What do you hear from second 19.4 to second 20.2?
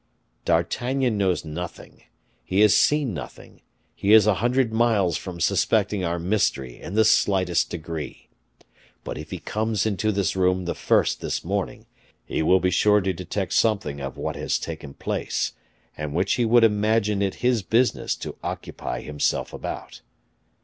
about.